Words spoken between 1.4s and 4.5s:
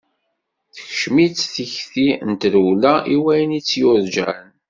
tikti n trewla i wayen i tt-yurǧan.